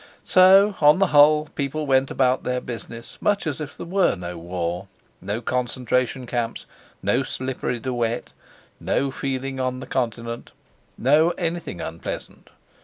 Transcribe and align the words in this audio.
So, 0.25 0.73
on 0.81 0.97
the 0.97 1.09
whole, 1.13 1.45
people 1.53 1.85
went 1.85 2.09
about 2.09 2.41
their 2.43 2.59
business 2.59 3.19
much 3.21 3.45
as 3.45 3.61
if 3.61 3.77
there 3.77 3.85
were 3.85 4.15
no 4.15 4.35
war, 4.35 4.87
no 5.21 5.41
concentration 5.41 6.25
camps, 6.25 6.65
no 7.03 7.21
slippery 7.21 7.77
de 7.77 7.93
Wet, 7.93 8.33
no 8.79 9.11
feeling 9.11 9.59
on 9.59 9.79
the 9.79 9.85
Continent, 9.85 10.53
no 10.97 11.29
anything 11.37 11.81
unpleasant. 11.81 12.49